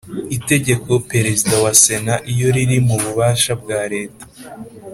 [0.37, 4.23] itegeko Perezida wa Sena iyo riri mu bubasha bwa leta